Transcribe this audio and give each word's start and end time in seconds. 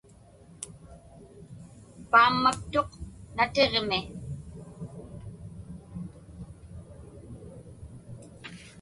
Paammaktuq 2.11 2.89
natiġmi. 3.35 3.99